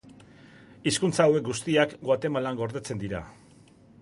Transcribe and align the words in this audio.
Hizkuntza 0.91 1.27
hauek 1.27 1.45
guztiak 1.49 1.95
Guatemalan 2.09 2.59
gordetzen 2.63 3.05
dira. 3.05 3.23